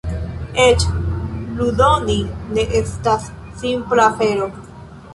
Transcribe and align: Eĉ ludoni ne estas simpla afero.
Eĉ 0.63 0.85
ludoni 1.59 2.17
ne 2.57 2.67
estas 2.83 3.31
simpla 3.63 4.11
afero. 4.17 4.53